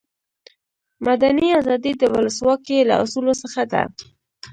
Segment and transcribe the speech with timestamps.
[1.07, 3.83] مدني آزادي د ولسواکي له اصولو څخه ده.